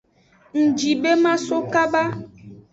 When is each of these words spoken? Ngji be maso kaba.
Ngji 0.61 0.91
be 1.01 1.11
maso 1.23 1.55
kaba. 1.73 2.03